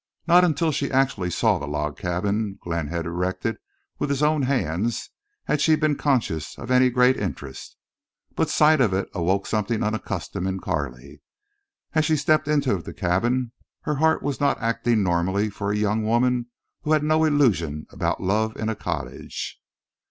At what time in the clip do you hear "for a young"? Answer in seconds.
15.51-16.03